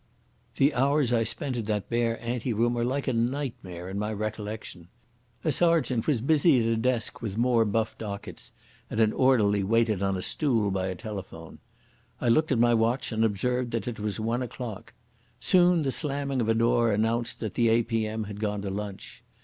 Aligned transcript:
The 0.55 0.73
hours 0.73 1.13
I 1.13 1.23
spent 1.23 1.57
in 1.57 1.65
that 1.65 1.87
bare 1.87 2.19
anteroom 2.23 2.75
are 2.75 2.83
like 2.83 3.07
a 3.07 3.13
nightmare 3.13 3.87
in 3.87 3.99
my 3.99 4.11
recollection. 4.11 4.87
A 5.43 5.51
sergeant 5.51 6.07
was 6.07 6.21
busy 6.21 6.59
at 6.59 6.65
a 6.65 6.75
desk 6.75 7.21
with 7.21 7.37
more 7.37 7.65
buff 7.65 7.95
dockets 7.99 8.51
and 8.89 8.99
an 8.99 9.13
orderly 9.13 9.63
waited 9.63 10.01
on 10.01 10.17
a 10.17 10.23
stool 10.23 10.71
by 10.71 10.87
a 10.87 10.95
telephone. 10.95 11.59
I 12.19 12.29
looked 12.29 12.51
at 12.51 12.57
my 12.57 12.73
watch 12.73 13.11
and 13.11 13.23
observed 13.23 13.69
that 13.73 13.87
it 13.87 13.99
was 13.99 14.19
one 14.19 14.41
o'clock. 14.41 14.93
Soon 15.39 15.83
the 15.83 15.91
slamming 15.91 16.41
of 16.41 16.49
a 16.49 16.55
door 16.55 16.91
announced 16.91 17.39
that 17.41 17.53
the 17.53 17.69
A.P.M. 17.69 18.23
had 18.23 18.39
gone 18.39 18.63
to 18.63 18.71
lunch. 18.71 19.23